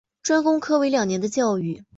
[0.23, 1.83] 专攻科为两年的教育。